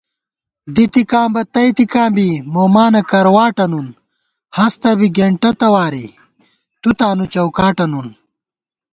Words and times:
دِتِکاں 0.75 1.27
بہ 1.33 1.41
تئی 1.53 1.69
تِکاں 1.77 2.09
بی، 2.15 2.29
مومانہ 2.53 3.01
کرواٹہ 3.09 3.65
نُن 3.71 3.87
* 4.21 4.55
ہستہ 4.57 4.91
بی 4.97 5.07
گېنٹہ 5.15 5.51
تواری 5.59 6.05
تُو 6.81 6.89
تانُو 6.99 7.25
چوکاٹہ 7.33 7.85
نُن 7.91 8.07